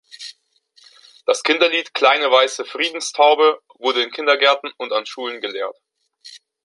[1.27, 5.77] Das Kinderlied Kleine weiße Friedenstaube wurde in Kindergärten und an Schulen gelehrt.